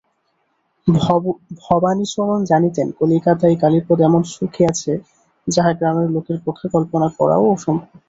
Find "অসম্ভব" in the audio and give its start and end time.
7.51-7.89